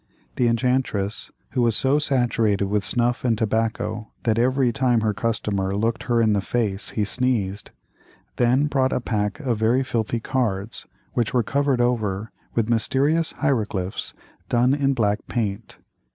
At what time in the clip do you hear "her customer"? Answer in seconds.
5.01-5.75